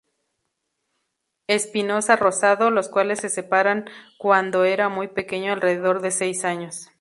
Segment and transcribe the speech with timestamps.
[1.45, 3.85] Espinosa Rosado, los cuales se separan
[4.17, 6.89] cuando era muy pequeño, alrededor de seis años.